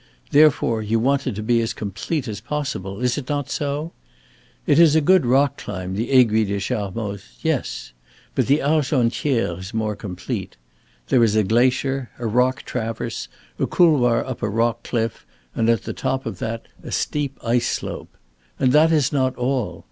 [0.31, 3.91] Therefore you want it to be as complete as possible is it not so?
[4.65, 7.93] It is a good rock climb, the Aiguille des Charmoz yes.
[8.33, 10.57] But the Argentière is more complete.
[11.09, 13.27] There is a glacier, a rock traverse,
[13.59, 17.67] a couloir up a rock cliff, and at the top of that a steep ice
[17.67, 18.17] slope.
[18.57, 19.79] And that is not all.